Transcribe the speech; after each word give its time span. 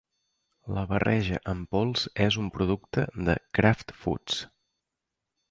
La 0.77 0.85
barreja 0.93 1.37
en 1.53 1.61
pols 1.75 2.07
és 2.25 2.39
un 2.45 2.49
producte 2.57 3.05
de 3.29 3.37
Kraft 3.59 3.95
Foods. 4.01 4.41